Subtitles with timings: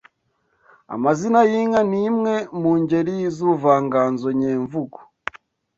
[0.95, 4.99] Amazina y’inka ni imwe mu ngeri z’ubuvanganzonyemvugo